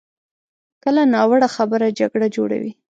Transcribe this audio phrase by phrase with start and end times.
[0.83, 2.71] کله ناوړه خبره جګړه جوړوي.